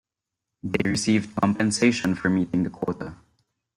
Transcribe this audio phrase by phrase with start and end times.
[0.63, 3.17] They received compensation for meeting the quota.